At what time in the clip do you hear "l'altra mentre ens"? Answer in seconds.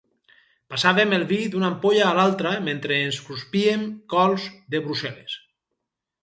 2.19-3.19